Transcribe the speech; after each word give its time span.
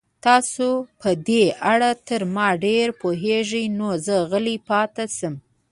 تاسو 0.25 0.67
په 0.99 1.09
دې 1.27 1.43
اړه 1.71 1.91
تر 2.07 2.21
ما 2.35 2.47
ډېر 2.65 2.87
پوهېږئ، 3.01 3.65
نو 3.77 3.87
زه 4.05 4.15
غلی 4.29 4.57
پاتې 4.69 5.05
شم. 5.17 5.35